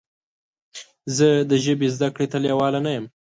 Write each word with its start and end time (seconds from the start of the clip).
زه 1.15 1.27
د 1.49 1.51
ژبې 1.63 1.87
زده 1.95 2.09
کړې 2.15 2.27
ته 2.31 2.37
لیواله 2.43 2.79
نه 2.85 2.91
یم. 2.95 3.05